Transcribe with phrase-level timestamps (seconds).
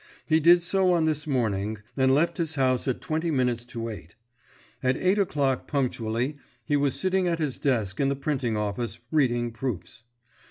[0.25, 4.15] He did so on this morning, and left his house at twenty minutes to eight.
[4.81, 9.51] At eight o'clock punctually he was sitting at his desk in the printing office, reading
[9.51, 10.01] proofs.